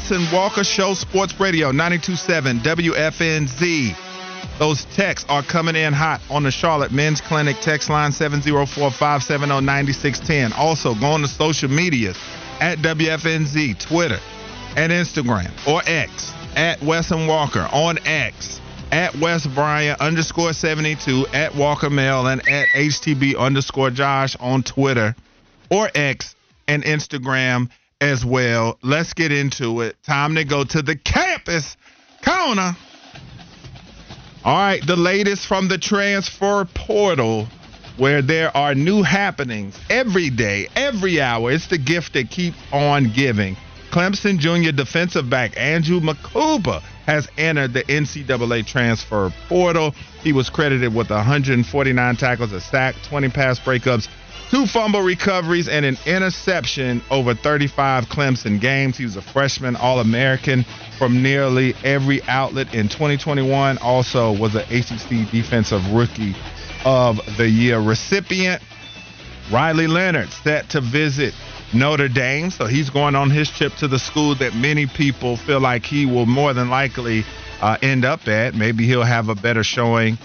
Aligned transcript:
To 0.00 0.08
the 0.08 0.14
Wes 0.14 0.28
and 0.28 0.32
Walker 0.32 0.64
Show 0.64 0.94
Sports 0.94 1.38
Radio 1.40 1.70
927 1.70 2.58
WFNZ. 2.58 3.96
Those 4.58 4.84
texts 4.86 5.30
are 5.30 5.42
coming 5.42 5.76
in 5.76 5.92
hot 5.92 6.20
on 6.30 6.42
the 6.42 6.50
Charlotte 6.50 6.90
Men's 6.92 7.20
Clinic 7.20 7.56
text 7.60 7.88
line 7.88 8.10
704-570-9610. 8.10 10.56
Also, 10.56 10.94
go 10.94 11.06
on 11.06 11.20
to 11.22 11.28
social 11.28 11.70
medias 11.70 12.18
at 12.60 12.78
WFNZ, 12.78 13.78
Twitter 13.78 14.18
and 14.76 14.92
Instagram 14.92 15.50
or 15.66 15.80
X 15.86 16.32
at 16.56 16.82
Wes 16.82 17.10
and 17.10 17.26
Walker 17.28 17.68
on 17.72 17.98
X 18.06 18.60
at 18.92 19.14
Wes 19.16 19.46
Bryant 19.46 20.00
underscore 20.00 20.52
72 20.52 21.26
at 21.32 21.54
Walker 21.54 21.90
Mail 21.90 22.26
and 22.26 22.46
at 22.48 22.68
HTB 22.68 23.38
underscore 23.38 23.90
Josh 23.90 24.36
on 24.40 24.62
Twitter 24.62 25.14
or 25.70 25.90
X 25.94 26.36
and 26.68 26.84
Instagram 26.84 27.70
as 28.00 28.24
well. 28.24 28.78
Let's 28.82 29.14
get 29.14 29.32
into 29.32 29.80
it. 29.80 29.96
Time 30.02 30.34
to 30.34 30.44
go 30.44 30.64
to 30.64 30.82
the 30.82 30.96
campus 30.96 31.76
corner. 32.24 32.76
All 34.44 34.54
right, 34.54 34.86
the 34.86 34.96
latest 34.96 35.46
from 35.46 35.68
the 35.68 35.78
transfer 35.78 36.64
portal 36.64 37.48
where 37.96 38.20
there 38.20 38.54
are 38.54 38.74
new 38.74 39.02
happenings 39.02 39.78
every 39.88 40.30
day, 40.30 40.68
every 40.76 41.20
hour. 41.20 41.50
It's 41.50 41.68
the 41.68 41.78
gift 41.78 42.12
that 42.12 42.30
keeps 42.30 42.58
on 42.72 43.12
giving. 43.14 43.56
Clemson 43.90 44.38
junior 44.38 44.72
defensive 44.72 45.30
back 45.30 45.56
Andrew 45.56 46.00
Mukuba 46.00 46.82
has 47.06 47.28
entered 47.38 47.72
the 47.72 47.82
NCAA 47.84 48.66
transfer 48.66 49.32
portal. 49.48 49.92
He 50.22 50.32
was 50.32 50.50
credited 50.50 50.94
with 50.94 51.08
149 51.08 52.16
tackles, 52.16 52.52
a 52.52 52.60
sack, 52.60 52.94
20 53.08 53.30
pass 53.30 53.58
breakups, 53.58 54.08
two 54.50 54.66
fumble 54.66 55.02
recoveries, 55.02 55.68
and 55.68 55.84
an 55.84 55.96
interception 56.06 57.02
over 57.10 57.34
35 57.34 58.06
Clemson 58.06 58.60
games. 58.60 58.96
He 58.96 59.04
was 59.04 59.16
a 59.16 59.22
freshman 59.22 59.76
All 59.76 60.00
American 60.00 60.64
from 60.98 61.22
nearly 61.22 61.74
every 61.84 62.22
outlet 62.24 62.74
in 62.74 62.88
2021. 62.88 63.78
Also 63.78 64.32
was 64.32 64.54
an 64.54 64.62
ACC 64.70 65.30
Defensive 65.30 65.92
Rookie 65.92 66.34
of 66.84 67.20
the 67.36 67.48
Year 67.48 67.80
recipient. 67.80 68.62
Riley 69.52 69.86
Leonard 69.86 70.30
set 70.30 70.70
to 70.70 70.80
visit 70.80 71.34
Notre 71.72 72.08
Dame, 72.08 72.50
so 72.50 72.66
he's 72.66 72.90
going 72.90 73.14
on 73.14 73.30
his 73.30 73.50
trip 73.50 73.74
to 73.76 73.88
the 73.88 73.98
school 73.98 74.34
that 74.36 74.54
many 74.54 74.86
people 74.86 75.36
feel 75.36 75.60
like 75.60 75.84
he 75.84 76.06
will 76.06 76.26
more 76.26 76.52
than 76.52 76.70
likely 76.70 77.24
uh, 77.60 77.76
end 77.82 78.04
up 78.04 78.26
at. 78.28 78.54
Maybe 78.54 78.86
he'll 78.86 79.02
have 79.02 79.28
a 79.28 79.34
better 79.34 79.62
showing 79.62 80.18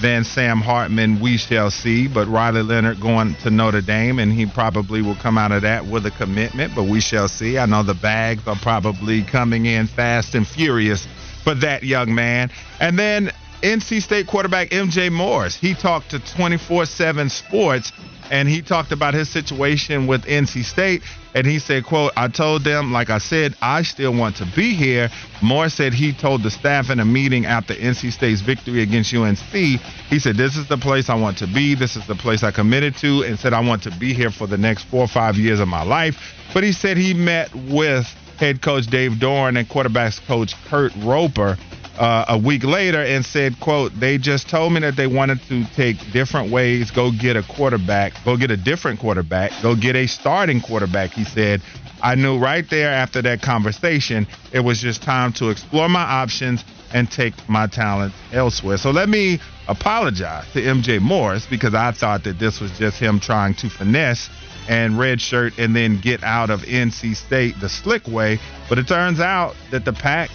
than 0.00 0.24
Sam 0.24 0.60
Hartman, 0.60 1.20
we 1.20 1.36
shall 1.36 1.70
see. 1.70 2.08
But 2.08 2.26
Riley 2.28 2.62
Leonard 2.62 3.00
going 3.00 3.34
to 3.36 3.50
Notre 3.50 3.80
Dame, 3.80 4.18
and 4.18 4.32
he 4.32 4.46
probably 4.46 5.02
will 5.02 5.16
come 5.16 5.38
out 5.38 5.52
of 5.52 5.62
that 5.62 5.86
with 5.86 6.06
a 6.06 6.10
commitment, 6.10 6.74
but 6.74 6.84
we 6.84 7.00
shall 7.00 7.28
see. 7.28 7.58
I 7.58 7.66
know 7.66 7.82
the 7.82 7.94
bags 7.94 8.46
are 8.46 8.56
probably 8.56 9.22
coming 9.22 9.66
in 9.66 9.86
fast 9.86 10.34
and 10.34 10.46
furious 10.46 11.06
for 11.44 11.54
that 11.56 11.82
young 11.82 12.14
man. 12.14 12.50
And 12.80 12.98
then 12.98 13.32
NC 13.62 14.02
State 14.02 14.26
quarterback 14.26 14.70
MJ 14.70 15.10
Morris, 15.10 15.54
he 15.56 15.74
talked 15.74 16.10
to 16.10 16.18
24 16.18 16.86
7 16.86 17.28
Sports 17.28 17.92
and 18.32 18.48
he 18.48 18.62
talked 18.62 18.92
about 18.92 19.12
his 19.12 19.28
situation 19.28 20.06
with 20.06 20.24
NC 20.24 20.64
State 20.64 21.02
and 21.34 21.46
he 21.46 21.58
said, 21.58 21.84
quote, 21.84 22.12
I 22.16 22.28
told 22.28 22.64
them, 22.64 22.90
like 22.90 23.10
I 23.10 23.18
said, 23.18 23.54
I 23.60 23.82
still 23.82 24.14
want 24.14 24.36
to 24.36 24.46
be 24.56 24.74
here. 24.74 25.10
Moore 25.42 25.68
said 25.68 25.92
he 25.92 26.14
told 26.14 26.42
the 26.42 26.50
staff 26.50 26.88
in 26.88 26.98
a 26.98 27.04
meeting 27.04 27.44
after 27.44 27.74
NC 27.74 28.10
State's 28.10 28.40
victory 28.40 28.82
against 28.82 29.12
UNC, 29.12 29.38
he 29.52 30.18
said, 30.18 30.36
this 30.38 30.56
is 30.56 30.66
the 30.66 30.78
place 30.78 31.10
I 31.10 31.14
want 31.14 31.36
to 31.38 31.46
be. 31.46 31.74
This 31.74 31.94
is 31.94 32.06
the 32.06 32.14
place 32.14 32.42
I 32.42 32.50
committed 32.50 32.96
to 32.96 33.22
and 33.22 33.38
said 33.38 33.52
I 33.52 33.60
want 33.60 33.82
to 33.82 33.90
be 33.90 34.14
here 34.14 34.30
for 34.30 34.46
the 34.46 34.58
next 34.58 34.84
four 34.84 35.02
or 35.02 35.08
five 35.08 35.36
years 35.36 35.60
of 35.60 35.68
my 35.68 35.82
life. 35.82 36.16
But 36.54 36.64
he 36.64 36.72
said 36.72 36.96
he 36.96 37.12
met 37.12 37.54
with 37.54 38.06
head 38.38 38.62
coach 38.62 38.86
Dave 38.86 39.12
Doeren 39.12 39.58
and 39.58 39.68
quarterbacks 39.68 40.26
coach 40.26 40.54
Kurt 40.64 40.92
Roper 40.96 41.58
uh, 41.98 42.24
a 42.28 42.38
week 42.38 42.64
later 42.64 43.02
and 43.02 43.24
said, 43.24 43.58
quote, 43.60 43.92
they 43.98 44.18
just 44.18 44.48
told 44.48 44.72
me 44.72 44.80
that 44.80 44.96
they 44.96 45.06
wanted 45.06 45.40
to 45.42 45.64
take 45.74 45.96
different 46.12 46.50
ways, 46.50 46.90
go 46.90 47.10
get 47.10 47.36
a 47.36 47.42
quarterback, 47.42 48.12
go 48.24 48.36
get 48.36 48.50
a 48.50 48.56
different 48.56 49.00
quarterback, 49.00 49.52
go 49.62 49.74
get 49.74 49.96
a 49.96 50.06
starting 50.06 50.60
quarterback, 50.60 51.10
he 51.10 51.24
said. 51.24 51.62
I 52.02 52.14
knew 52.14 52.38
right 52.38 52.68
there 52.68 52.90
after 52.90 53.22
that 53.22 53.42
conversation, 53.42 54.26
it 54.52 54.60
was 54.60 54.80
just 54.80 55.02
time 55.02 55.32
to 55.34 55.50
explore 55.50 55.88
my 55.88 56.02
options 56.02 56.64
and 56.92 57.10
take 57.10 57.34
my 57.48 57.66
talents 57.66 58.16
elsewhere. 58.32 58.76
So 58.76 58.90
let 58.90 59.08
me 59.08 59.38
apologize 59.68 60.44
to 60.52 60.60
MJ 60.60 61.00
Morris 61.00 61.46
because 61.46 61.74
I 61.74 61.92
thought 61.92 62.24
that 62.24 62.38
this 62.38 62.60
was 62.60 62.76
just 62.78 62.98
him 62.98 63.20
trying 63.20 63.54
to 63.54 63.70
finesse 63.70 64.28
and 64.68 64.94
redshirt 64.94 65.58
and 65.58 65.74
then 65.74 66.00
get 66.00 66.22
out 66.22 66.50
of 66.50 66.62
NC 66.62 67.16
State 67.16 67.58
the 67.60 67.68
slick 67.68 68.06
way. 68.06 68.38
But 68.68 68.78
it 68.78 68.88
turns 68.88 69.20
out 69.20 69.54
that 69.70 69.84
the 69.84 69.92
Pack 69.92 70.30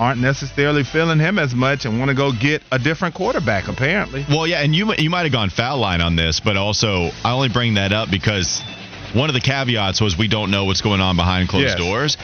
aren't 0.00 0.18
necessarily 0.20 0.82
feeling 0.82 1.18
him 1.18 1.38
as 1.38 1.54
much 1.54 1.84
and 1.84 1.98
want 1.98 2.08
to 2.08 2.14
go 2.14 2.32
get 2.32 2.62
a 2.72 2.78
different 2.78 3.14
quarterback 3.14 3.68
apparently. 3.68 4.24
Well, 4.28 4.46
yeah, 4.46 4.62
and 4.62 4.74
you 4.74 4.94
you 4.94 5.10
might 5.10 5.22
have 5.24 5.32
gone 5.32 5.50
foul 5.50 5.76
line 5.78 6.00
on 6.00 6.16
this, 6.16 6.40
but 6.40 6.56
also 6.56 7.10
I 7.22 7.32
only 7.32 7.50
bring 7.50 7.74
that 7.74 7.92
up 7.92 8.10
because 8.10 8.62
one 9.12 9.28
of 9.28 9.34
the 9.34 9.40
caveats 9.40 10.00
was 10.00 10.16
we 10.16 10.26
don't 10.26 10.50
know 10.50 10.64
what's 10.64 10.80
going 10.80 11.00
on 11.02 11.16
behind 11.16 11.50
closed 11.50 11.66
Yes. 11.68 11.78
doors. 11.78 12.16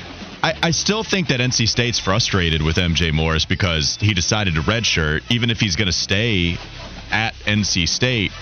I, 0.42 0.54
I 0.62 0.70
still 0.70 1.03
think 1.03 1.28
that 1.28 1.41
NC 1.41 1.69
State's 1.69 1.98
frustrated 1.98 2.62
with 2.62 2.76
MJ 2.76 3.12
Morris 3.12 3.44
because 3.44 3.97
he 4.00 4.15
decided 4.15 4.54
to 4.54 4.60
redshirt, 4.62 5.22
even 5.31 5.50
if 5.50 5.60
he's 5.60 5.76
going 5.76 5.86
to 5.86 5.92
stay 5.92 6.56
at 7.10 7.34
NC 7.47 7.88
State. 7.88 8.32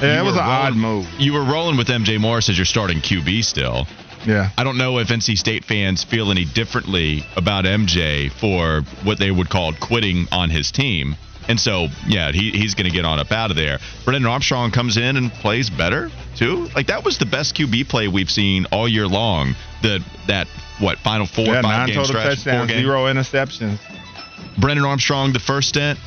Yeah, 0.00 0.20
it 0.20 0.24
was 0.24 0.34
an 0.34 0.40
odd 0.42 0.76
move. 0.76 1.08
You 1.18 1.32
were 1.32 1.44
rolling 1.44 1.76
with 1.76 1.88
MJ 1.88 2.20
Morris 2.20 2.48
as 2.48 2.56
your 2.58 2.66
starting 2.66 2.98
QB 3.00 3.42
still. 3.44 3.86
Yeah. 4.28 4.50
I 4.58 4.62
don't 4.64 4.76
know 4.76 4.98
if 4.98 5.08
NC 5.08 5.38
State 5.38 5.64
fans 5.64 6.04
feel 6.04 6.30
any 6.30 6.44
differently 6.44 7.24
about 7.36 7.64
MJ 7.64 8.30
for 8.30 8.82
what 9.02 9.18
they 9.18 9.30
would 9.30 9.48
call 9.48 9.72
quitting 9.72 10.26
on 10.30 10.50
his 10.50 10.70
team. 10.70 11.16
And 11.48 11.58
so, 11.58 11.88
yeah, 12.06 12.30
he, 12.30 12.50
he's 12.50 12.74
going 12.74 12.90
to 12.90 12.94
get 12.94 13.06
on 13.06 13.18
up 13.18 13.32
out 13.32 13.50
of 13.50 13.56
there. 13.56 13.78
Brennan 14.04 14.26
Armstrong 14.26 14.70
comes 14.70 14.98
in 14.98 15.16
and 15.16 15.32
plays 15.32 15.70
better, 15.70 16.10
too. 16.36 16.68
Like, 16.76 16.88
that 16.88 17.06
was 17.06 17.16
the 17.16 17.24
best 17.24 17.56
QB 17.56 17.88
play 17.88 18.06
we've 18.06 18.30
seen 18.30 18.66
all 18.70 18.86
year 18.86 19.06
long. 19.06 19.54
The 19.80 20.04
That, 20.26 20.46
what, 20.78 20.98
final 20.98 21.24
four, 21.26 21.46
yeah, 21.46 21.62
five 21.62 21.88
game 21.88 22.04
stretch? 22.04 22.36
touchdowns, 22.36 22.70
game- 22.70 22.82
zero 22.82 23.04
interceptions. 23.06 23.78
Brennan 24.58 24.84
Armstrong, 24.84 25.32
the 25.32 25.40
first 25.40 25.70
stint. 25.70 25.98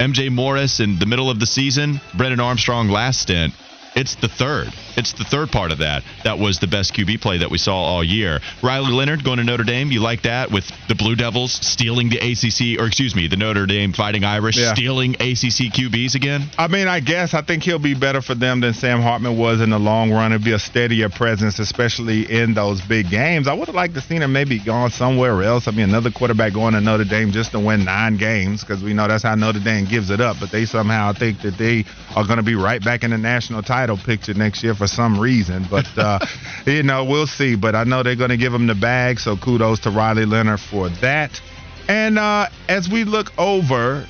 MJ 0.00 0.30
Morris 0.32 0.80
in 0.80 0.98
the 0.98 1.06
middle 1.06 1.30
of 1.30 1.38
the 1.38 1.46
season. 1.46 2.00
Brennan 2.16 2.40
Armstrong 2.40 2.88
last 2.88 3.20
stint. 3.20 3.54
It's 3.98 4.14
the 4.14 4.28
third. 4.28 4.68
It's 4.96 5.12
the 5.12 5.24
third 5.24 5.50
part 5.50 5.72
of 5.72 5.78
that. 5.78 6.04
That 6.22 6.38
was 6.38 6.60
the 6.60 6.68
best 6.68 6.94
QB 6.94 7.20
play 7.20 7.38
that 7.38 7.50
we 7.50 7.58
saw 7.58 7.74
all 7.74 8.04
year. 8.04 8.38
Riley 8.62 8.92
Leonard 8.92 9.24
going 9.24 9.38
to 9.38 9.44
Notre 9.44 9.64
Dame. 9.64 9.90
You 9.90 9.98
like 9.98 10.22
that 10.22 10.52
with 10.52 10.70
the 10.86 10.94
Blue 10.94 11.16
Devils 11.16 11.50
stealing 11.52 12.08
the 12.08 12.18
ACC, 12.18 12.80
or 12.80 12.86
excuse 12.86 13.16
me, 13.16 13.26
the 13.26 13.36
Notre 13.36 13.66
Dame 13.66 13.92
Fighting 13.92 14.22
Irish 14.22 14.56
Yeah. 14.56 14.72
stealing 14.72 15.14
ACC 15.16 15.68
QBs 15.70 16.14
again? 16.14 16.48
I 16.56 16.68
mean, 16.68 16.86
I 16.86 17.00
guess 17.00 17.34
I 17.34 17.42
think 17.42 17.64
he'll 17.64 17.80
be 17.80 17.94
better 17.94 18.22
for 18.22 18.36
them 18.36 18.60
than 18.60 18.72
Sam 18.72 19.02
Hartman 19.02 19.36
was 19.36 19.60
in 19.60 19.70
the 19.70 19.80
long 19.80 20.12
run. 20.12 20.32
It'll 20.32 20.44
be 20.44 20.52
a 20.52 20.60
steadier 20.60 21.08
presence, 21.08 21.58
especially 21.58 22.30
in 22.30 22.54
those 22.54 22.80
big 22.80 23.10
games. 23.10 23.48
I 23.48 23.52
would 23.54 23.66
have 23.66 23.74
liked 23.74 23.94
to 23.94 24.00
seen 24.00 24.22
him 24.22 24.32
maybe 24.32 24.60
gone 24.60 24.90
somewhere 24.92 25.42
else. 25.42 25.66
I 25.66 25.72
mean, 25.72 25.88
another 25.88 26.12
quarterback 26.12 26.52
going 26.52 26.74
to 26.74 26.80
Notre 26.80 27.02
Dame 27.04 27.32
just 27.32 27.50
to 27.50 27.58
win 27.58 27.84
nine 27.84 28.16
games 28.16 28.62
because 28.62 28.80
we 28.80 28.94
know 28.94 29.08
that's 29.08 29.24
how 29.24 29.34
Notre 29.34 29.58
Dame 29.58 29.86
gives 29.86 30.10
it 30.10 30.20
up. 30.20 30.36
But 30.38 30.52
they 30.52 30.66
somehow 30.66 31.12
think 31.14 31.40
that 31.42 31.58
they 31.58 31.84
are 32.14 32.24
going 32.24 32.36
to 32.36 32.44
be 32.44 32.54
right 32.54 32.82
back 32.84 33.02
in 33.02 33.10
the 33.10 33.18
national 33.18 33.62
title 33.64 33.87
picture 33.96 34.34
next 34.34 34.62
year 34.62 34.74
for 34.74 34.86
some 34.86 35.18
reason. 35.18 35.66
But 35.70 35.86
uh, 35.96 36.18
you 36.66 36.82
know, 36.82 37.04
we'll 37.04 37.26
see. 37.26 37.56
But 37.56 37.74
I 37.74 37.84
know 37.84 38.02
they're 38.02 38.16
going 38.16 38.30
to 38.30 38.36
give 38.36 38.52
him 38.52 38.66
the 38.66 38.74
bag. 38.74 39.20
So 39.20 39.36
kudos 39.36 39.80
to 39.80 39.90
Riley 39.90 40.26
Leonard 40.26 40.60
for 40.60 40.88
that. 41.00 41.40
And 41.88 42.18
uh, 42.18 42.48
as 42.68 42.88
we 42.88 43.04
look 43.04 43.32
over 43.38 44.06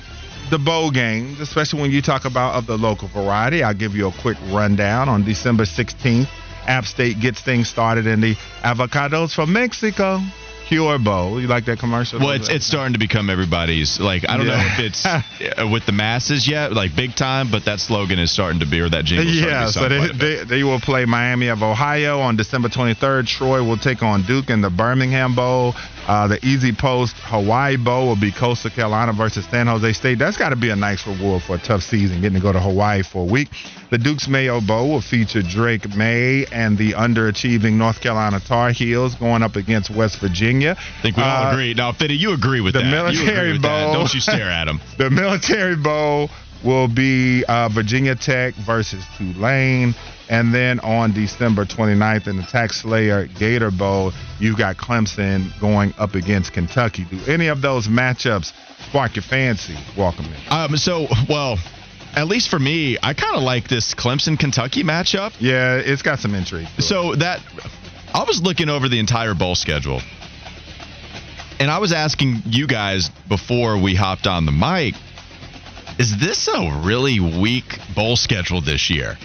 the 0.49 0.57
bowl 0.57 0.89
games, 0.89 1.39
especially 1.39 1.81
when 1.81 1.91
you 1.91 2.01
talk 2.01 2.25
about 2.25 2.55
of 2.55 2.65
the 2.65 2.77
local 2.77 3.07
variety. 3.09 3.61
I'll 3.61 3.73
give 3.73 3.95
you 3.95 4.07
a 4.07 4.11
quick 4.11 4.37
rundown. 4.51 5.07
On 5.07 5.23
December 5.23 5.63
16th, 5.63 6.27
App 6.65 6.85
State 6.85 7.19
gets 7.19 7.41
things 7.41 7.69
started 7.69 8.07
in 8.07 8.19
the 8.19 8.35
avocados 8.63 9.33
from 9.33 9.53
Mexico. 9.53 10.19
Cure 10.69 10.99
Bowl. 10.99 11.41
You 11.41 11.47
like 11.47 11.65
that 11.65 11.79
commercial? 11.79 12.19
Well, 12.19 12.29
it's, 12.31 12.47
it's 12.47 12.65
starting 12.65 12.93
to 12.93 12.99
become 12.99 13.29
everybody's. 13.29 13.99
Like, 13.99 14.23
I 14.29 14.37
don't 14.37 14.45
Yeah. 14.45 14.57
know 14.61 14.67
if 14.73 14.79
it's 14.79 15.03
uh, 15.05 15.67
with 15.67 15.85
the 15.87 15.91
masses 15.91 16.47
yet, 16.47 16.71
like 16.73 16.95
big 16.95 17.15
time, 17.15 17.49
but 17.51 17.65
that 17.65 17.79
slogan 17.79 18.19
is 18.19 18.31
starting 18.31 18.59
to 18.59 18.67
be, 18.67 18.79
or 18.79 18.87
that 18.89 19.03
jingle 19.05 19.27
is 19.27 19.39
starting 19.39 19.49
Yeah, 19.51 19.59
to 19.61 19.65
be 19.65 19.71
so 19.71 19.89
they, 19.89 19.97
quite 19.97 20.09
a 20.11 20.13
bit. 20.13 20.47
they, 20.47 20.57
they 20.57 20.63
will 20.63 20.79
play 20.79 21.05
Miami 21.05 21.47
of 21.47 21.63
Ohio 21.63 22.19
on 22.19 22.35
December 22.35 22.69
23rd. 22.69 23.27
Troy 23.27 23.63
will 23.63 23.77
take 23.77 24.03
on 24.03 24.21
Duke 24.23 24.49
in 24.51 24.61
the 24.61 24.69
Birmingham 24.69 25.33
Bowl. 25.35 25.73
Uh, 26.07 26.27
the 26.27 26.37
EasyPost 26.39 27.13
Hawaii 27.13 27.75
Bowl 27.77 28.07
will 28.07 28.15
be 28.19 28.31
Coastal 28.31 28.69
Carolina 28.71 29.11
versus 29.13 29.45
San 29.49 29.67
Jose 29.67 29.93
State. 29.93 30.19
That's 30.19 30.37
got 30.37 30.49
to 30.49 30.55
be 30.55 30.69
a 30.69 30.75
nice 30.75 31.05
reward 31.07 31.43
for 31.43 31.55
a 31.55 31.59
tough 31.59 31.81
season, 31.83 32.21
getting 32.21 32.35
to 32.37 32.41
go 32.41 32.51
to 32.53 32.59
Hawaii 32.59 33.03
for 33.03 33.23
a 33.23 33.31
week. 33.31 33.49
The 33.89 33.97
Duke's 33.97 34.27
Mayo 34.27 34.61
Bowl 34.61 34.89
will 34.89 35.01
feature 35.01 35.41
Drake 35.41 35.95
Maye 35.95 36.45
and 36.51 36.77
the 36.77 36.91
underachieving 36.93 37.73
North 37.73 38.01
Carolina 38.01 38.39
Tar 38.39 38.69
Heels 38.71 39.15
going 39.15 39.41
up 39.41 39.55
against 39.55 39.89
West 39.89 40.19
Virginia. 40.19 40.75
I 40.77 41.01
think 41.01 41.17
we 41.17 41.23
all 41.23 41.47
Uh, 41.47 41.51
agree. 41.51 41.73
Now, 41.73 41.91
Fitty, 41.91 42.15
you 42.15 42.33
agree 42.33 42.61
with 42.61 42.73
the 42.73 42.81
that. 42.81 42.85
Military 42.91 43.53
with 43.53 43.63
that. 43.63 43.85
Bowl. 43.85 43.93
Don't 43.95 44.13
you 44.13 44.19
stare 44.21 44.49
at 44.49 44.67
him. 44.67 44.79
The 44.97 45.09
Military 45.09 45.75
Bowl 45.75 46.29
will 46.63 46.87
be 46.87 47.43
uh, 47.45 47.69
Virginia 47.69 48.13
Tech 48.15 48.53
versus 48.55 49.03
Tulane. 49.17 49.95
And 50.29 50.53
then 50.53 50.79
on 50.81 51.11
December 51.11 51.65
29th 51.65 52.27
in 52.27 52.37
the 52.37 52.43
TaxSlayer 52.43 53.35
Gator 53.39 53.71
Bowl, 53.71 54.11
you've 54.39 54.57
got 54.59 54.77
Clemson 54.77 55.59
going 55.59 55.95
up 55.97 56.13
against 56.13 56.53
Kentucky. 56.53 57.05
Do 57.09 57.19
any 57.27 57.47
of 57.47 57.61
those 57.63 57.87
matchups 57.87 58.53
spark 58.89 59.15
your 59.15 59.23
fancy? 59.23 59.75
Welcome 59.97 60.25
in. 60.25 60.33
Um, 60.53 60.77
so, 60.77 61.07
well, 61.27 61.57
at 62.15 62.27
least 62.27 62.49
for 62.49 62.59
me, 62.59 62.97
I 63.01 63.13
kind 63.13 63.35
of 63.35 63.43
like 63.43 63.67
this 63.67 63.93
Clemson 63.93 64.37
Kentucky 64.37 64.83
matchup. 64.83 65.33
Yeah, 65.39 65.75
it's 65.75 66.01
got 66.01 66.19
some 66.19 66.35
intrigue. 66.35 66.67
to 66.67 66.73
it. 66.79 66.81
So 66.83 67.15
that 67.15 67.41
I 68.13 68.23
was 68.23 68.41
looking 68.41 68.69
over 68.69 68.89
the 68.89 68.99
entire 68.99 69.33
bowl 69.35 69.55
schedule, 69.55 70.01
and 71.59 71.69
I 71.69 71.79
was 71.79 71.93
asking 71.93 72.41
you 72.45 72.67
guys 72.67 73.09
before 73.27 73.77
we 73.81 73.95
hopped 73.95 74.27
on 74.27 74.45
the 74.45 74.51
mic, 74.51 74.95
is 75.97 76.17
this 76.17 76.47
a 76.47 76.81
really 76.83 77.19
weak 77.19 77.79
bowl 77.95 78.15
schedule 78.15 78.61
this 78.61 78.89
year? 78.89 79.17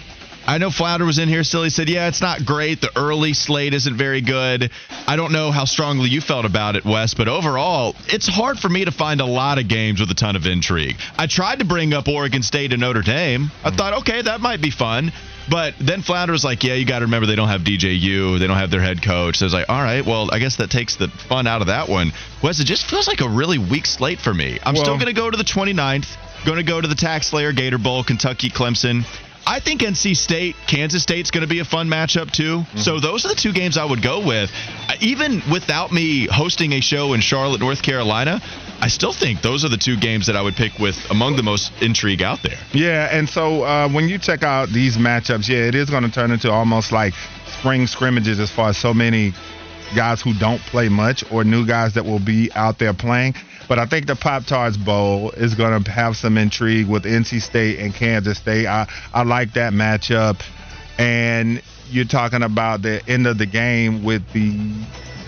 I 0.47 0.59
know 0.59 0.69
Flounder 0.69 1.05
was 1.05 1.17
in 1.17 1.27
here 1.27 1.43
still. 1.43 1.63
He 1.63 1.69
said, 1.69 1.89
Yeah, 1.89 2.07
it's 2.07 2.21
not 2.21 2.45
great. 2.45 2.81
The 2.81 2.91
early 2.95 3.33
slate 3.33 3.73
isn't 3.73 3.95
very 3.97 4.21
good. 4.21 4.69
I 5.07 5.15
don't 5.15 5.31
know 5.31 5.51
how 5.51 5.65
strongly 5.65 6.09
you 6.09 6.21
felt 6.21 6.45
about 6.45 6.75
it, 6.75 6.85
Wes, 6.85 7.13
but 7.13 7.27
overall, 7.27 7.95
it's 8.07 8.27
hard 8.27 8.59
for 8.59 8.69
me 8.69 8.85
to 8.85 8.91
find 8.91 9.21
a 9.21 9.25
lot 9.25 9.57
of 9.57 9.67
games 9.67 9.99
with 9.99 10.11
a 10.11 10.13
ton 10.13 10.35
of 10.35 10.45
intrigue. 10.45 10.97
I 11.17 11.27
tried 11.27 11.59
to 11.59 11.65
bring 11.65 11.93
up 11.93 12.07
Oregon 12.07 12.43
State 12.43 12.73
and 12.73 12.81
Notre 12.81 13.01
Dame. 13.01 13.49
I 13.63 13.71
mm. 13.71 13.77
thought, 13.77 13.93
okay, 13.99 14.21
that 14.21 14.39
might 14.39 14.61
be 14.61 14.71
fun. 14.71 15.11
But 15.49 15.75
then 15.79 16.01
Flounder 16.01 16.33
was 16.33 16.43
like, 16.43 16.63
Yeah, 16.63 16.73
you 16.73 16.85
got 16.85 16.99
to 16.99 17.05
remember 17.05 17.25
they 17.25 17.35
don't 17.35 17.49
have 17.49 17.61
DJU. 17.61 18.39
They 18.39 18.47
don't 18.47 18.57
have 18.57 18.71
their 18.71 18.81
head 18.81 19.01
coach. 19.03 19.37
So 19.37 19.45
I 19.45 19.47
was 19.47 19.53
like, 19.53 19.69
All 19.69 19.81
right, 19.81 20.05
well, 20.05 20.29
I 20.31 20.39
guess 20.39 20.57
that 20.57 20.69
takes 20.69 20.95
the 20.95 21.07
fun 21.07 21.47
out 21.47 21.61
of 21.61 21.67
that 21.67 21.89
one. 21.89 22.11
Wes, 22.43 22.59
it 22.59 22.65
just 22.65 22.87
feels 22.87 23.07
like 23.07 23.21
a 23.21 23.29
really 23.29 23.57
weak 23.57 23.85
slate 23.85 24.19
for 24.19 24.33
me. 24.33 24.59
I'm 24.63 24.75
still 24.75 24.95
going 24.95 25.07
to 25.07 25.13
go 25.13 25.29
to 25.29 25.37
the 25.37 25.43
29th, 25.43 26.07
going 26.45 26.57
to 26.57 26.63
go 26.63 26.79
to 26.79 26.87
the 26.87 26.95
TaxSlayer 26.95 27.55
Gator 27.55 27.79
Bowl, 27.79 28.03
Kentucky, 28.03 28.49
Clemson. 28.49 29.05
I 29.47 29.59
think 29.59 29.81
NC 29.81 30.17
State, 30.17 30.55
Kansas 30.67 31.03
State's 31.03 31.29
going 31.29 31.43
to 31.43 31.47
be 31.47 31.59
a 31.59 31.65
fun 31.65 31.87
matchup 31.87 32.31
too. 32.31 32.59
Mm-hmm. 32.59 32.79
So 32.79 32.99
those 32.99 33.25
are 33.25 33.29
the 33.29 33.35
two 33.35 33.53
games 33.53 33.77
I 33.77 33.85
would 33.85 34.01
go 34.01 34.25
with. 34.25 34.51
Even 35.01 35.41
without 35.51 35.91
me 35.91 36.27
hosting 36.27 36.73
a 36.73 36.81
show 36.81 37.13
in 37.13 37.21
Charlotte, 37.21 37.59
North 37.59 37.81
Carolina, 37.81 38.41
I 38.81 38.87
still 38.87 39.13
think 39.13 39.41
those 39.41 39.63
are 39.63 39.69
the 39.69 39.77
two 39.77 39.97
games 39.97 40.27
that 40.27 40.35
I 40.35 40.41
would 40.41 40.55
pick 40.55 40.79
with 40.79 40.97
among 41.11 41.35
the 41.35 41.43
most 41.43 41.71
intrigue 41.81 42.21
out 42.21 42.41
there. 42.41 42.57
Yeah, 42.73 43.07
and 43.11 43.29
so 43.29 43.63
uh, 43.63 43.89
when 43.89 44.09
you 44.09 44.17
check 44.17 44.43
out 44.43 44.69
these 44.69 44.97
matchups, 44.97 45.47
yeah, 45.47 45.67
it 45.67 45.75
is 45.75 45.89
going 45.89 46.03
to 46.03 46.11
turn 46.11 46.31
into 46.31 46.51
almost 46.51 46.91
like 46.91 47.13
spring 47.47 47.87
scrimmages 47.87 48.39
as 48.39 48.49
far 48.51 48.69
as 48.69 48.77
so 48.77 48.93
many 48.93 49.33
guys 49.95 50.21
who 50.21 50.33
don't 50.33 50.61
play 50.61 50.89
much 50.89 51.23
or 51.31 51.43
new 51.43 51.65
guys 51.65 51.93
that 51.93 52.05
will 52.05 52.19
be 52.19 52.51
out 52.53 52.79
there 52.79 52.93
playing. 52.93 53.35
But 53.67 53.79
I 53.79 53.85
think 53.85 54.07
the 54.07 54.15
Pop 54.15 54.45
Tarts 54.45 54.77
Bowl 54.77 55.31
is 55.31 55.55
going 55.55 55.83
to 55.83 55.91
have 55.91 56.15
some 56.17 56.37
intrigue 56.37 56.87
with 56.87 57.03
NC 57.03 57.41
State 57.41 57.79
and 57.79 57.93
Kansas 57.93 58.37
State. 58.37 58.67
I, 58.67 58.87
I 59.13 59.23
like 59.23 59.53
that 59.53 59.73
matchup. 59.73 60.41
And 60.97 61.61
you're 61.89 62.05
talking 62.05 62.43
about 62.43 62.81
the 62.81 63.01
end 63.07 63.27
of 63.27 63.37
the 63.37 63.45
game 63.45 64.03
with 64.03 64.23
the 64.33 64.73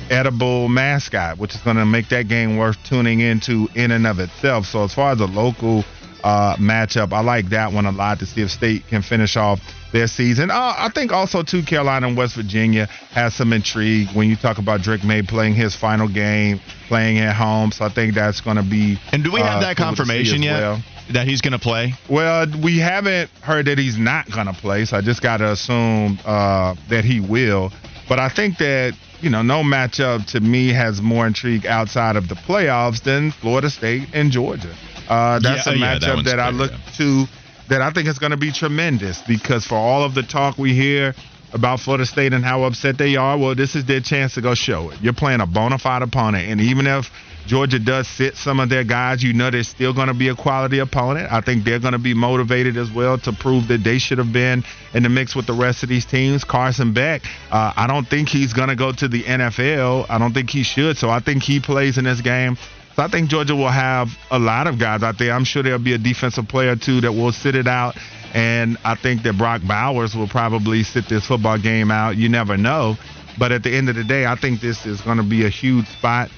edible 0.09 0.69
mascot, 0.69 1.37
which 1.37 1.55
is 1.55 1.61
going 1.61 1.77
to 1.77 1.85
make 1.85 2.09
that 2.09 2.27
game 2.27 2.57
worth 2.57 2.77
tuning 2.83 3.19
into 3.19 3.67
in 3.75 3.91
and 3.91 4.07
of 4.07 4.19
itself. 4.19 4.65
So 4.65 4.83
as 4.83 4.93
far 4.93 5.11
as 5.11 5.19
a 5.19 5.25
local 5.25 5.83
uh, 6.23 6.55
matchup, 6.57 7.13
I 7.13 7.21
like 7.21 7.49
that 7.49 7.71
one 7.71 7.85
a 7.85 7.91
lot 7.91 8.19
to 8.19 8.25
see 8.25 8.41
if 8.41 8.51
State 8.51 8.87
can 8.87 9.01
finish 9.01 9.35
off 9.37 9.59
their 9.91 10.07
season. 10.07 10.51
Uh, 10.51 10.73
I 10.77 10.89
think 10.93 11.11
also 11.11 11.43
too 11.43 11.63
Carolina 11.63 12.07
and 12.07 12.17
West 12.17 12.35
Virginia 12.35 12.87
has 13.11 13.33
some 13.33 13.53
intrigue 13.53 14.09
when 14.13 14.29
you 14.29 14.35
talk 14.35 14.57
about 14.57 14.81
Drake 14.81 15.03
Maye 15.03 15.21
playing 15.21 15.53
his 15.53 15.75
final 15.75 16.07
game, 16.07 16.59
playing 16.87 17.19
at 17.19 17.35
home. 17.35 17.71
So 17.71 17.85
I 17.85 17.89
think 17.89 18.13
that's 18.13 18.41
going 18.41 18.57
to 18.57 18.63
be. 18.63 18.99
And 19.11 19.23
do 19.23 19.31
we 19.31 19.39
have 19.39 19.57
uh, 19.57 19.59
that 19.61 19.77
cool 19.77 19.85
confirmation 19.85 20.43
yet 20.43 20.59
well. 20.59 20.83
that 21.13 21.27
he's 21.27 21.41
going 21.41 21.53
to 21.53 21.59
play? 21.59 21.93
Well, 22.09 22.47
we 22.61 22.79
haven't 22.79 23.29
heard 23.41 23.65
that 23.67 23.77
he's 23.77 23.97
not 23.97 24.29
going 24.29 24.47
to 24.47 24.53
play, 24.53 24.85
so 24.85 24.97
I 24.97 25.01
just 25.01 25.21
got 25.21 25.37
to 25.37 25.51
assume 25.51 26.19
uh, 26.25 26.75
that 26.89 27.05
he 27.05 27.19
will. 27.19 27.71
But 28.09 28.19
I 28.19 28.29
think 28.29 28.57
that, 28.59 28.93
you 29.21 29.29
know, 29.29 29.41
no 29.41 29.63
matchup 29.63 30.25
to 30.27 30.39
me 30.39 30.69
has 30.69 31.01
more 31.01 31.27
intrigue 31.27 31.65
outside 31.65 32.15
of 32.15 32.29
the 32.29 32.35
playoffs 32.35 33.03
than 33.03 33.31
Florida 33.31 33.69
State 33.69 34.09
and 34.13 34.31
Georgia. 34.31 34.73
Uh, 35.09 35.39
that's 35.39 35.65
Yeah, 35.65 35.73
a 35.73 35.75
yeah, 35.75 35.99
that 35.99 36.01
matchup 36.01 36.23
that, 36.25 36.39
I 36.39 36.49
look 36.49 36.71
yeah. 36.71 36.77
to 36.97 37.25
that 37.69 37.81
I 37.81 37.91
think 37.91 38.07
is 38.07 38.19
going 38.19 38.31
to 38.31 38.37
be 38.37 38.51
tremendous 38.51 39.21
because 39.21 39.65
for 39.65 39.75
all 39.75 40.03
of 40.03 40.13
the 40.15 40.23
talk 40.23 40.57
we 40.57 40.73
hear 40.73 41.13
about 41.53 41.79
Florida 41.79 42.05
State 42.05 42.33
and 42.33 42.43
how 42.43 42.63
upset 42.63 42.97
they 42.97 43.15
are, 43.15 43.37
well, 43.37 43.55
this 43.55 43.75
is 43.75 43.85
their 43.85 44.01
chance 44.01 44.33
to 44.35 44.41
go 44.41 44.53
show 44.53 44.89
it. 44.89 45.01
You're 45.01 45.13
playing 45.13 45.41
a 45.41 45.47
bona 45.47 45.77
fide 45.77 46.01
opponent, 46.01 46.49
and 46.49 46.59
even 46.59 46.87
if 46.87 47.09
Georgia 47.47 47.79
does 47.79 48.07
sit 48.09 48.35
some 48.35 48.59
of 48.59 48.67
their 48.67 48.83
guys, 48.83 49.23
you 49.23 49.31
know 49.31 49.49
they're 49.49 49.63
still 49.63 49.93
going 49.93 50.09
to 50.09 50.13
be 50.13 50.27
a 50.27 50.35
quality 50.35 50.79
opponent. 50.79 51.31
I 51.31 51.39
think 51.39 51.63
they're 51.63 51.79
going 51.79 51.93
to 51.93 51.99
be 51.99 52.13
motivated 52.13 52.75
as 52.75 52.91
well 52.91 53.17
to 53.19 53.31
prove 53.31 53.69
that 53.69 53.83
they 53.83 53.99
should 53.99 54.17
have 54.17 54.33
been 54.33 54.65
in 54.93 55.03
the 55.03 55.09
mix 55.09 55.33
with 55.33 55.47
the 55.47 55.53
rest 55.53 55.81
of 55.83 55.89
these 55.89 56.05
teams. 56.05 56.43
Carson 56.43 56.93
Beck, 56.93 57.21
uh, 57.49 57.71
I 57.75 57.87
don't 57.87 58.05
think 58.05 58.27
he's 58.27 58.51
going 58.51 58.67
to 58.67 58.75
go 58.75 58.91
to 58.91 59.07
the 59.07 59.23
NFL. 59.23 60.07
I 60.09 60.17
don't 60.17 60.33
think 60.33 60.49
he 60.49 60.63
should. 60.63 60.97
So 60.97 61.09
I 61.09 61.21
think 61.21 61.41
he 61.41 61.61
plays 61.61 61.97
in 61.97 62.03
this 62.03 62.19
game. 62.19 62.57
So 62.97 63.03
I 63.03 63.09
think 63.09 63.29
Georgia 63.29 63.55
will 63.55 63.69
have 63.69 64.09
a 64.31 64.39
lot 64.39 64.65
of 64.65 64.79
guys 64.79 65.03
out 65.03 65.19
there. 65.19 65.31
I'm 65.31 65.43
sure 65.43 65.61
there'll 65.61 65.77
be 65.77 65.93
a 65.93 65.99
defensive 65.99 66.47
player 66.47 66.75
too 66.75 66.99
that 67.01 67.11
will 67.11 67.31
sit 67.31 67.53
it 67.53 67.67
out. 67.67 67.95
And 68.33 68.75
I 68.83 68.95
think 68.95 69.21
that 69.21 69.37
Brock 69.37 69.61
Bowers 69.67 70.15
will 70.15 70.27
probably 70.27 70.81
sit 70.81 71.07
this 71.07 71.27
football 71.27 71.59
game 71.59 71.91
out. 71.91 72.17
You 72.17 72.27
never 72.27 72.57
know. 72.57 72.97
But 73.37 73.51
at 73.51 73.61
the 73.61 73.69
end 73.69 73.87
of 73.89 73.95
the 73.95 74.03
day, 74.03 74.25
I 74.25 74.33
think 74.35 74.61
this 74.61 74.87
is 74.87 74.99
going 75.01 75.17
to 75.17 75.23
be 75.23 75.45
a 75.45 75.49
huge 75.49 75.87
spot 75.87 76.31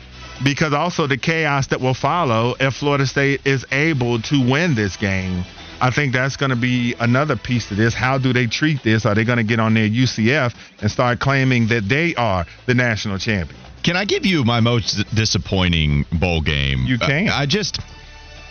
because 0.44 0.74
also 0.74 1.08
the 1.08 1.16
chaos 1.16 1.68
that 1.68 1.80
will 1.80 1.94
follow 1.94 2.56
if 2.60 2.74
Florida 2.74 3.08
State 3.08 3.48
is 3.48 3.66
able 3.72 4.22
to 4.24 4.52
win 4.52 4.76
this 4.76 4.98
game. 4.98 5.46
I 5.80 5.92
think 5.92 6.12
that's 6.12 6.36
going 6.36 6.50
to 6.50 6.58
be 6.58 6.94
another 7.00 7.38
piece 7.38 7.70
to 7.70 7.76
this. 7.76 7.94
How 7.94 8.18
do 8.18 8.34
they 8.34 8.48
treat 8.48 8.84
this? 8.84 9.06
Are 9.06 9.16
they 9.16 9.24
going 9.24 9.38
to 9.38 9.46
get 9.46 9.62
on 9.62 9.76
their 9.76 9.88
UCF 9.88 10.54
and 10.82 10.92
start 10.92 11.22
claiming 11.22 11.68
that 11.68 11.88
they 11.88 12.16
are 12.16 12.46
the 12.66 12.74
national 12.74 13.18
champion? 13.18 13.62
Can 13.84 13.96
I 13.96 14.06
give 14.06 14.26
you 14.26 14.44
my 14.44 14.60
most 14.60 15.04
disappointing 15.16 16.06
bowl 16.12 16.42
game? 16.42 16.86
You 16.86 16.98
can. 16.98 17.30
Uh, 17.30 17.34
I 17.34 17.46
just 17.46 17.80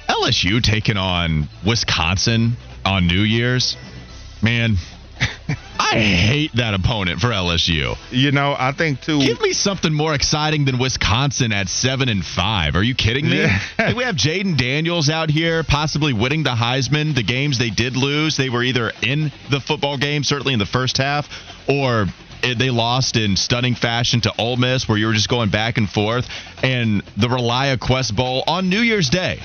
LSU 0.09 0.63
taking 0.63 0.97
on 0.97 1.49
Wisconsin 1.67 2.57
on 2.85 3.07
New 3.07 3.21
Year's. 3.21 3.77
Man, 4.43 4.77
I 5.79 5.99
hate 5.99 6.53
that 6.55 6.75
opponent 6.75 7.21
for 7.21 7.29
LSU. 7.29 7.97
You 8.11 8.33
know, 8.33 8.55
I 8.59 8.73
think 8.73 9.01
too. 9.01 9.21
Give 9.21 9.41
me 9.41 9.53
something 9.53 9.93
more 9.93 10.15
exciting 10.15 10.65
than 10.65 10.79
Wisconsin 10.79 11.53
at 11.53 11.69
seven 11.69 12.09
and 12.09 12.25
five. 12.25 12.75
Are 12.75 12.83
you 12.83 12.95
kidding 12.95 13.29
me? 13.29 13.39
Yeah. 13.39 13.61
Like, 13.79 13.97
we 13.97 14.05
have 14.05 14.17
Jayden 14.17 14.57
Daniels 14.59 15.09
out 15.09 15.31
here, 15.31 15.63
possibly 15.63 16.13
winning 16.13 16.43
the 16.43 16.51
Heisman. 16.51 17.15
The 17.15 17.23
games 17.23 17.59
they 17.59 17.71
did 17.71 17.97
lose, 17.97 18.37
they 18.37 18.51
were 18.51 18.63
either 18.63 18.93
in 19.03 19.33
the 19.51 19.61
football 19.61 19.97
game, 19.97 20.25
certainly 20.25 20.53
in 20.53 20.59
the 20.59 20.67
first 20.67 20.99
half, 20.99 21.29
or 21.69 22.07
it- 22.43 22.59
they 22.59 22.71
lost 22.71 23.17
in 23.17 23.37
stunning 23.37 23.75
fashion 23.75 24.21
to 24.23 24.33
Ole 24.39 24.57
Miss, 24.57 24.89
where 24.89 24.99
you 24.99 25.07
were 25.07 25.15
just 25.15 25.29
going 25.29 25.49
back 25.51 25.79
and 25.79 25.89
forth. 25.89 26.29
And 26.63 27.03
the 27.17 27.29
ReliaQuest 27.29 28.15
Bowl 28.15 28.45
on 28.47 28.69
New 28.69 28.81
Year's 28.81 29.09
Day. 29.09 29.41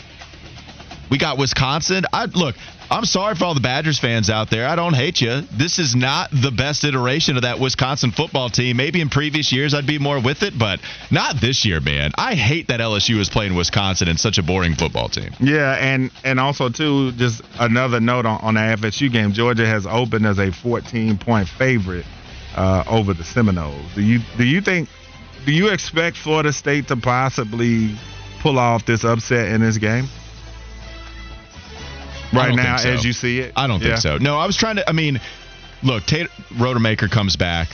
We 1.10 1.18
got 1.18 1.38
Wisconsin. 1.38 2.06
I 2.12 2.26
look. 2.26 2.56
I'm 2.90 3.06
sorry 3.06 3.34
for 3.36 3.46
all 3.46 3.54
the 3.54 3.60
Badgers 3.60 3.98
fans 3.98 4.30
out 4.30 4.50
there. 4.50 4.68
I 4.68 4.76
don't 4.76 4.94
hate 4.94 5.20
you. 5.22 5.42
This 5.52 5.80
is 5.80 5.96
not 5.96 6.30
the 6.32 6.52
best 6.52 6.84
iteration 6.84 7.38
of 7.38 7.44
that 7.44 7.60
Wisconsin 7.60 8.12
football 8.12 8.50
team. 8.50 8.78
Maybe 8.78 9.02
in 9.02 9.10
previous 9.10 9.52
years 9.52 9.74
I'd 9.74 9.88
be 9.88 9.98
more 10.00 10.20
with 10.20 10.44
it, 10.44 10.58
but 10.58 10.80
not 11.10 11.40
this 11.40 11.66
year, 11.66 11.80
man. 11.80 12.12
I 12.18 12.36
hate 12.36 12.68
that 12.68 12.80
LSU 12.82 13.20
is 13.20 13.30
playing 13.30 13.56
Wisconsin 13.56 14.08
in 14.10 14.18
such 14.18 14.38
a 14.38 14.44
boring 14.44 14.76
football 14.76 15.10
team. 15.10 15.32
Yeah, 15.40 15.74
and 15.74 16.12
and 16.24 16.40
also 16.40 16.70
too, 16.70 17.12
just 17.14 17.42
another 17.60 18.00
note 18.00 18.26
on, 18.26 18.40
on 18.42 18.54
the 18.56 18.60
FSU 18.62 19.12
game. 19.12 19.34
Georgia 19.34 19.66
has 19.66 19.86
opened 19.88 20.26
as 20.28 20.38
a 20.38 20.52
14 20.52 21.18
point 21.18 21.48
favorite 21.48 22.06
uh, 22.56 22.84
over 22.88 23.14
the 23.14 23.24
Seminoles. 23.24 23.94
Do 23.96 24.02
you 24.02 24.20
do 24.38 24.44
you 24.44 24.62
think 24.62 24.90
do 25.46 25.52
you 25.52 25.70
expect 25.70 26.18
Florida 26.18 26.54
State 26.54 26.88
to 26.90 26.96
possibly 26.98 27.96
pull 28.40 28.58
off 28.60 28.86
this 28.86 29.04
upset 29.04 29.50
in 29.52 29.62
this 29.62 29.78
game? 29.78 30.08
Right 32.34 32.56
now, 32.56 32.78
so. 32.78 32.90
as 32.90 33.04
you 33.06 33.14
see 33.14 33.40
it, 33.40 33.54
I 33.56 33.68
don't 33.68 33.82
Yeah. 33.82 33.90
think 33.90 34.00
so. 34.02 34.18
No, 34.18 34.38
I 34.38 34.48
was 34.48 34.58
trying 34.58 34.78
to. 34.78 34.90
I 34.90 34.94
mean, 34.94 35.20
look, 35.84 36.06
Tate 36.06 36.28
Rodemaker 36.56 37.10
comes 37.10 37.36
back 37.36 37.70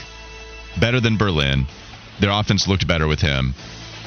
better 0.78 1.00
than 1.00 1.18
Berlin. 1.18 1.66
Their 2.20 2.32
offense 2.32 2.68
looked 2.68 2.86
better 2.86 3.08
with 3.08 3.22
him. 3.22 3.54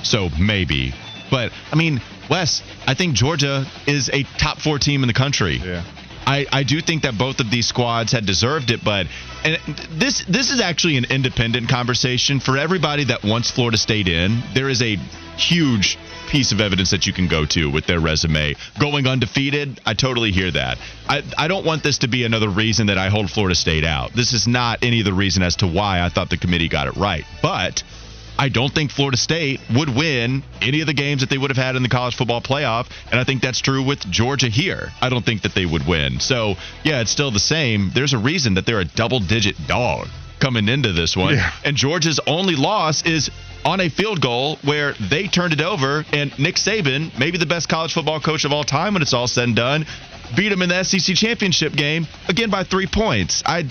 So 0.02 0.28
maybe. 0.38 0.94
But, 1.30 1.52
I 1.72 1.76
mean, 1.76 2.02
Wes, 2.28 2.62
I 2.86 2.92
think 2.92 3.14
Georgia 3.14 3.64
is 3.86 4.10
a 4.12 4.24
top 4.36 4.60
four 4.60 4.78
team 4.78 5.02
in 5.02 5.06
the 5.06 5.14
country. 5.14 5.56
Yeah. 5.64 5.82
I, 6.26 6.46
I 6.52 6.62
do 6.62 6.80
think 6.80 7.02
that 7.02 7.18
both 7.18 7.40
of 7.40 7.50
these 7.50 7.66
squads 7.66 8.12
had 8.12 8.26
deserved 8.26 8.70
it, 8.70 8.84
but 8.84 9.06
and 9.44 9.58
this 9.90 10.24
this 10.26 10.50
is 10.50 10.60
actually 10.60 10.96
an 10.96 11.06
independent 11.10 11.68
conversation 11.68 12.40
for 12.40 12.56
everybody 12.56 13.04
that 13.04 13.24
wants 13.24 13.50
Florida 13.50 13.76
State 13.76 14.08
in. 14.08 14.42
There 14.54 14.68
is 14.68 14.82
a 14.82 14.96
huge 15.36 15.98
piece 16.28 16.52
of 16.52 16.60
evidence 16.60 16.90
that 16.90 17.06
you 17.06 17.12
can 17.12 17.28
go 17.28 17.44
to 17.44 17.70
with 17.70 17.86
their 17.86 18.00
resume. 18.00 18.54
Going 18.78 19.06
undefeated, 19.06 19.80
I 19.84 19.94
totally 19.94 20.30
hear 20.30 20.50
that. 20.50 20.78
I, 21.08 21.22
I 21.36 21.48
don't 21.48 21.66
want 21.66 21.82
this 21.82 21.98
to 21.98 22.08
be 22.08 22.24
another 22.24 22.48
reason 22.48 22.86
that 22.86 22.98
I 22.98 23.08
hold 23.08 23.30
Florida 23.30 23.54
State 23.54 23.84
out. 23.84 24.12
This 24.14 24.32
is 24.32 24.46
not 24.46 24.78
any 24.82 25.00
of 25.00 25.04
the 25.04 25.12
reason 25.12 25.42
as 25.42 25.56
to 25.56 25.66
why 25.66 26.00
I 26.00 26.08
thought 26.08 26.30
the 26.30 26.38
committee 26.38 26.68
got 26.68 26.86
it 26.86 26.96
right. 26.96 27.24
But 27.42 27.82
I 28.38 28.48
don't 28.48 28.72
think 28.72 28.90
Florida 28.90 29.16
State 29.16 29.60
would 29.74 29.94
win 29.94 30.42
any 30.60 30.80
of 30.80 30.86
the 30.86 30.94
games 30.94 31.20
that 31.20 31.30
they 31.30 31.38
would 31.38 31.50
have 31.50 31.62
had 31.62 31.76
in 31.76 31.82
the 31.82 31.88
college 31.88 32.16
football 32.16 32.40
playoff. 32.40 32.88
And 33.10 33.20
I 33.20 33.24
think 33.24 33.42
that's 33.42 33.60
true 33.60 33.82
with 33.82 34.00
Georgia 34.10 34.48
here. 34.48 34.90
I 35.00 35.08
don't 35.08 35.24
think 35.24 35.42
that 35.42 35.54
they 35.54 35.66
would 35.66 35.86
win. 35.86 36.20
So, 36.20 36.54
yeah, 36.82 37.00
it's 37.00 37.10
still 37.10 37.30
the 37.30 37.38
same. 37.38 37.90
There's 37.94 38.12
a 38.12 38.18
reason 38.18 38.54
that 38.54 38.66
they're 38.66 38.80
a 38.80 38.84
double 38.84 39.20
digit 39.20 39.56
dog 39.66 40.08
coming 40.40 40.68
into 40.68 40.92
this 40.92 41.16
one. 41.16 41.34
Yeah. 41.34 41.52
And 41.64 41.76
Georgia's 41.76 42.18
only 42.26 42.56
loss 42.56 43.02
is 43.06 43.30
on 43.64 43.80
a 43.80 43.88
field 43.88 44.20
goal 44.20 44.56
where 44.62 44.94
they 44.94 45.28
turned 45.28 45.52
it 45.52 45.60
over. 45.60 46.04
And 46.12 46.36
Nick 46.38 46.56
Saban, 46.56 47.16
maybe 47.18 47.38
the 47.38 47.46
best 47.46 47.68
college 47.68 47.94
football 47.94 48.18
coach 48.18 48.44
of 48.44 48.52
all 48.52 48.64
time 48.64 48.94
when 48.94 49.02
it's 49.02 49.12
all 49.12 49.28
said 49.28 49.44
and 49.44 49.56
done, 49.56 49.86
beat 50.36 50.50
him 50.50 50.62
in 50.62 50.68
the 50.68 50.82
SEC 50.82 51.14
championship 51.14 51.74
game 51.74 52.08
again 52.28 52.50
by 52.50 52.64
three 52.64 52.86
points. 52.86 53.42
I. 53.46 53.66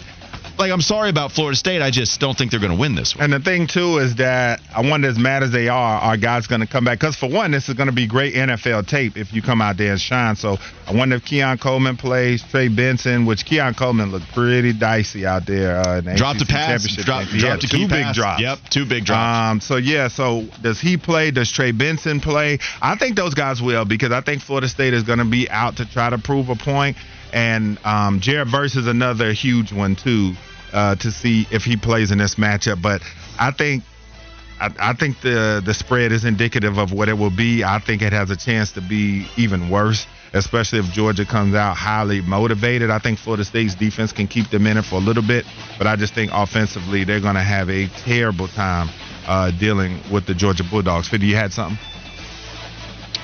Like 0.61 0.71
I'm 0.71 0.81
sorry 0.81 1.09
about 1.09 1.31
Florida 1.31 1.57
State. 1.57 1.81
I 1.81 1.89
just 1.89 2.19
don't 2.19 2.37
think 2.37 2.51
they're 2.51 2.59
going 2.59 2.71
to 2.71 2.77
win 2.77 2.93
this 2.93 3.15
one. 3.15 3.23
And 3.23 3.33
the 3.33 3.39
thing 3.39 3.65
too 3.65 3.97
is 3.97 4.17
that 4.17 4.61
I 4.75 4.87
wonder, 4.87 5.07
as 5.07 5.17
mad 5.17 5.41
as 5.41 5.51
they 5.51 5.69
are, 5.69 5.99
are 5.99 6.17
guys 6.17 6.45
going 6.45 6.61
to 6.61 6.67
come 6.67 6.85
back? 6.85 6.99
Because 6.99 7.15
for 7.15 7.27
one, 7.27 7.49
this 7.49 7.67
is 7.67 7.73
going 7.73 7.89
to 7.89 7.95
be 7.95 8.05
great 8.05 8.35
NFL 8.35 8.85
tape 8.85 9.17
if 9.17 9.33
you 9.33 9.41
come 9.41 9.59
out 9.59 9.77
there 9.77 9.93
and 9.93 9.99
shine. 9.99 10.35
So 10.35 10.57
I 10.87 10.93
wonder 10.93 11.15
if 11.15 11.25
Keon 11.25 11.57
Coleman 11.57 11.97
plays, 11.97 12.43
Trey 12.43 12.67
Benson, 12.67 13.25
which 13.25 13.43
Keon 13.43 13.73
Coleman 13.73 14.11
looked 14.11 14.31
pretty 14.33 14.71
dicey 14.71 15.25
out 15.25 15.47
there. 15.47 15.79
Uh, 15.79 16.01
the 16.01 16.13
Dropped 16.13 16.43
a 16.43 16.45
pass. 16.45 16.83
championship 16.83 17.05
Drop. 17.05 17.27
Dropped 17.27 17.61
key 17.63 17.67
two 17.67 17.87
big 17.87 18.03
pass. 18.03 18.15
drops. 18.15 18.41
Yep, 18.43 18.59
two 18.69 18.85
big 18.85 19.05
drops. 19.05 19.51
Um, 19.51 19.61
so 19.61 19.77
yeah, 19.77 20.09
so 20.09 20.45
does 20.61 20.79
he 20.79 20.95
play? 20.95 21.31
Does 21.31 21.51
Trey 21.51 21.71
Benson 21.71 22.19
play? 22.19 22.59
I 22.79 22.95
think 22.97 23.15
those 23.15 23.33
guys 23.33 23.63
will 23.63 23.85
because 23.85 24.11
I 24.11 24.21
think 24.21 24.43
Florida 24.43 24.69
State 24.69 24.93
is 24.93 25.01
going 25.01 25.17
to 25.17 25.25
be 25.25 25.49
out 25.49 25.77
to 25.77 25.91
try 25.91 26.11
to 26.11 26.19
prove 26.19 26.49
a 26.49 26.55
point. 26.55 26.97
And 27.33 27.79
um, 27.85 28.19
Jared 28.19 28.49
Verse 28.49 28.75
is 28.75 28.87
another 28.87 29.31
huge 29.33 29.71
one 29.71 29.95
too, 29.95 30.33
uh, 30.73 30.95
to 30.95 31.11
see 31.11 31.47
if 31.51 31.63
he 31.63 31.77
plays 31.77 32.11
in 32.11 32.17
this 32.17 32.35
matchup. 32.35 32.81
But 32.81 33.01
I 33.39 33.51
think. 33.51 33.83
I, 34.59 34.69
I 34.91 34.93
think 34.93 35.21
the 35.21 35.59
the 35.65 35.73
spread 35.73 36.11
is 36.11 36.23
indicative 36.23 36.77
of 36.77 36.93
what 36.93 37.09
it 37.09 37.13
will 37.17 37.31
be. 37.35 37.63
I 37.63 37.79
think 37.79 38.03
it 38.03 38.13
has 38.13 38.29
a 38.29 38.35
chance 38.35 38.73
to 38.73 38.81
be 38.81 39.25
even 39.35 39.71
worse, 39.71 40.05
especially 40.33 40.77
if 40.77 40.85
Georgia 40.91 41.25
comes 41.25 41.55
out 41.55 41.75
highly 41.75 42.21
motivated. 42.21 42.91
I 42.91 42.99
think 42.99 43.17
Florida 43.17 43.43
State's 43.43 43.73
defense 43.73 44.11
can 44.13 44.27
keep 44.27 44.51
them 44.51 44.67
in 44.67 44.77
it 44.77 44.85
for 44.85 44.97
a 44.97 44.99
little 44.99 45.23
bit, 45.23 45.45
but 45.79 45.87
I 45.87 45.95
just 45.95 46.13
think 46.13 46.29
offensively 46.31 47.03
they're 47.05 47.19
going 47.19 47.33
to 47.33 47.41
have 47.41 47.71
a 47.71 47.87
terrible 48.05 48.47
time 48.49 48.89
uh, 49.25 49.49
dealing 49.49 49.99
with 50.13 50.27
the 50.27 50.35
Georgia 50.35 50.63
Bulldogs. 50.69 51.09
Fiddy, 51.09 51.25
you 51.25 51.35
had 51.35 51.51
something? 51.53 51.79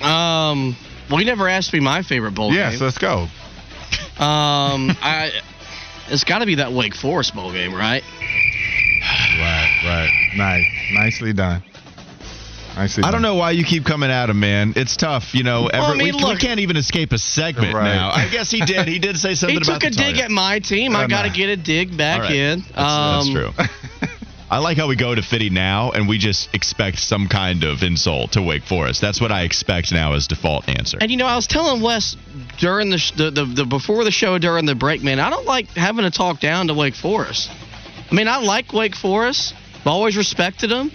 Um, 0.01 0.75
well, 1.09 1.19
you 1.19 1.25
never 1.27 1.47
asked 1.47 1.71
me 1.71 1.79
my 1.79 2.01
favorite 2.01 2.33
bowl 2.33 2.51
Yes, 2.51 2.73
game. 2.79 2.81
let's 2.83 2.97
go. 2.97 3.27
Um, 4.17 4.89
I 5.03 5.41
it's 6.09 6.23
got 6.23 6.39
to 6.39 6.45
be 6.45 6.55
that 6.55 6.71
Wake 6.71 6.95
Forest 6.95 7.35
bowl 7.35 7.51
game, 7.51 7.73
right? 7.73 8.03
Right, 9.39 9.81
right. 9.85 10.09
Nice. 10.35 10.65
Nicely 10.93 11.33
done. 11.33 11.63
Nicely 12.75 13.03
I 13.03 13.11
don't 13.11 13.21
know 13.23 13.35
why 13.35 13.51
you 13.51 13.63
keep 13.63 13.85
coming 13.85 14.11
at 14.11 14.29
him, 14.29 14.39
man. 14.39 14.73
It's 14.75 14.95
tough, 14.97 15.33
you 15.33 15.43
know. 15.43 15.67
Well, 15.71 15.83
I 15.91 15.95
mean, 15.95 16.03
we, 16.03 16.11
look- 16.11 16.33
we 16.33 16.37
can't 16.39 16.59
even 16.59 16.77
escape 16.77 17.11
a 17.11 17.17
segment 17.17 17.73
Right. 17.73 17.85
now. 17.95 18.11
I 18.11 18.27
guess 18.29 18.51
he 18.51 18.61
did. 18.61 18.87
He 18.87 18.99
did 18.99 19.17
say 19.17 19.33
something 19.35 19.57
He 19.57 19.63
about 19.63 19.81
took 19.81 19.89
a 19.89 19.89
the 19.91 19.95
dig 19.95 20.05
target. 20.15 20.23
at 20.25 20.31
my 20.31 20.59
team. 20.59 20.95
I 20.95 21.07
got 21.07 21.23
to 21.23 21.29
get 21.31 21.49
a 21.49 21.57
dig 21.57 21.97
back 21.97 22.17
All 22.21 22.27
right. 22.27 22.35
in. 22.35 22.59
That's, 22.59 22.75
that's 22.75 23.27
Um, 23.27 23.33
true. 23.33 23.51
I 24.49 24.59
like 24.59 24.77
how 24.77 24.87
we 24.87 24.95
go 24.95 25.13
to 25.13 25.21
Fitty 25.21 25.49
now, 25.49 25.91
and 25.91 26.07
we 26.07 26.17
just 26.17 26.53
expect 26.55 26.99
some 26.99 27.27
kind 27.27 27.65
of 27.65 27.83
insult 27.83 28.31
to 28.33 28.41
Wake 28.41 28.63
Forest. 28.63 29.01
That's 29.01 29.19
what 29.19 29.29
I 29.31 29.41
expect 29.43 29.91
now 29.91 30.13
as 30.13 30.25
default 30.27 30.69
answer. 30.69 30.97
And 31.01 31.11
you 31.11 31.17
know, 31.17 31.25
I 31.27 31.35
was 31.35 31.47
telling 31.47 31.81
Wes 31.81 32.15
during 32.57 32.89
the, 32.89 32.97
sh- 32.97 33.11
the, 33.11 33.29
the 33.29 33.43
the 33.45 33.65
before 33.65 34.05
the 34.05 34.11
show 34.11 34.37
during 34.37 34.65
the 34.65 34.73
break, 34.75 35.03
man, 35.03 35.19
I 35.19 35.29
don't 35.29 35.45
like 35.45 35.67
having 35.71 36.05
to 36.05 36.11
talk 36.11 36.39
down 36.39 36.67
to 36.67 36.73
Wake 36.73 36.95
Forest. 36.95 37.51
I 38.09 38.15
mean, 38.15 38.29
I 38.29 38.37
like 38.37 38.71
Wake 38.71 38.95
Forest. 38.95 39.53
I've 39.81 39.87
always 39.87 40.15
respected 40.15 40.69
them. 40.69 40.91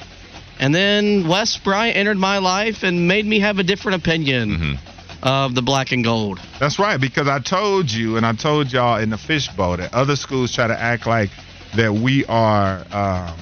And 0.58 0.74
then 0.74 1.28
Wes 1.28 1.58
Bryant 1.58 1.96
entered 1.96 2.16
my 2.16 2.38
life 2.38 2.84
and 2.84 3.06
made 3.06 3.26
me 3.26 3.40
have 3.40 3.58
a 3.58 3.62
different 3.64 4.00
opinion 4.00 4.48
Mm-hmm. 4.50 5.26
of 5.28 5.54
the 5.54 5.62
black 5.62 5.92
and 5.92 6.02
gold. 6.02 6.40
That's 6.58 6.78
right, 6.78 6.98
because 7.00 7.28
I 7.28 7.38
told 7.38 7.90
you 7.90 8.16
and 8.16 8.24
I 8.24 8.32
told 8.32 8.72
y'all 8.72 8.98
in 8.98 9.10
the 9.10 9.18
fishbowl 9.18 9.76
that 9.76 9.92
other 9.92 10.16
schools 10.16 10.54
try 10.54 10.66
to 10.68 10.78
act 10.78 11.06
like 11.06 11.30
that 11.76 11.92
we 11.92 12.24
are 12.26 12.84
um, 12.92 13.36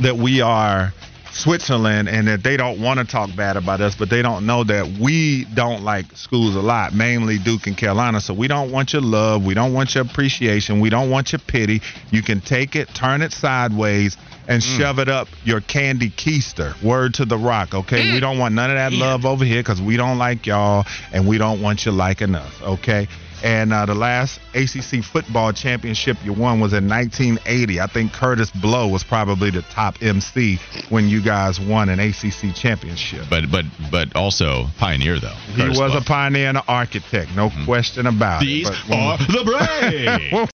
that 0.00 0.16
we 0.16 0.40
are 0.40 0.92
Switzerland 1.32 2.08
and 2.08 2.28
that 2.28 2.42
they 2.42 2.56
don't 2.56 2.80
want 2.80 2.98
to 3.00 3.06
talk 3.06 3.34
bad 3.34 3.56
about 3.56 3.80
us, 3.80 3.94
but 3.94 4.10
they 4.10 4.22
don't 4.22 4.44
know 4.46 4.64
that 4.64 4.86
we 5.00 5.46
don't 5.54 5.82
like 5.82 6.04
schools 6.14 6.54
a 6.54 6.60
lot, 6.60 6.92
mainly 6.94 7.38
Duke 7.38 7.66
and 7.66 7.76
Carolina. 7.76 8.20
So 8.20 8.34
we 8.34 8.48
don't 8.48 8.70
want 8.70 8.92
your 8.92 9.02
love, 9.02 9.44
we 9.44 9.54
don't 9.54 9.72
want 9.72 9.94
your 9.94 10.04
appreciation, 10.04 10.80
we 10.80 10.90
don't 10.90 11.10
want 11.10 11.32
your 11.32 11.38
pity. 11.38 11.80
You 12.10 12.22
can 12.22 12.40
take 12.40 12.76
it, 12.76 12.88
turn 12.94 13.22
it 13.22 13.32
sideways. 13.32 14.16
And 14.48 14.60
shove 14.60 14.98
it 14.98 15.08
up 15.08 15.28
your 15.44 15.60
candy 15.60 16.10
keister. 16.10 16.74
Word 16.82 17.14
to 17.14 17.24
the 17.24 17.38
rock, 17.38 17.74
okay? 17.74 18.12
We 18.12 18.18
don't 18.18 18.40
want 18.40 18.56
none 18.56 18.70
of 18.70 18.76
that 18.76 18.92
love 18.92 19.24
over 19.24 19.44
here 19.44 19.60
because 19.60 19.80
we 19.80 19.96
don't 19.96 20.18
like 20.18 20.46
y'all 20.48 20.84
and 21.12 21.28
we 21.28 21.38
don't 21.38 21.62
want 21.62 21.86
you 21.86 21.92
liking 21.92 22.34
us, 22.34 22.52
okay? 22.62 23.06
And 23.42 23.72
uh, 23.72 23.86
the 23.86 23.94
last 23.94 24.40
ACC 24.54 25.02
football 25.04 25.52
championship 25.52 26.16
you 26.24 26.32
won 26.32 26.60
was 26.60 26.72
in 26.72 26.88
1980. 26.88 27.80
I 27.80 27.86
think 27.88 28.12
Kurtis 28.12 28.52
Blow 28.60 28.86
was 28.88 29.02
probably 29.02 29.50
the 29.50 29.62
top 29.62 30.00
MC 30.02 30.58
when 30.90 31.08
you 31.08 31.20
guys 31.20 31.58
won 31.58 31.88
an 31.88 31.98
ACC 31.98 32.54
championship. 32.54 33.24
but 33.28 33.50
but 33.50 33.64
but 33.90 34.14
also 34.14 34.66
pioneer 34.78 35.18
though. 35.18 35.28
he 35.28 35.62
Kurtis 35.62 35.68
was 35.80 35.90
Blow. 35.92 35.98
a 35.98 36.02
pioneer 36.02 36.48
and 36.48 36.58
an 36.58 36.64
architect, 36.68 37.30
no 37.34 37.50
question 37.64 38.06
about 38.06 38.40
These 38.42 38.68
it. 38.68 38.74
When- 38.88 38.98
are 38.98 39.18
the 39.18 39.42
Braves. 39.44 40.32
when 40.32 40.46